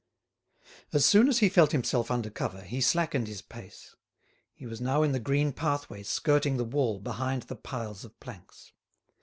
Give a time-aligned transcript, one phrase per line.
[0.93, 3.95] As soon as he felt himself under cover he slackened his pace.
[4.51, 8.71] He was now in the green pathway skirting the wall behind the piles of planks.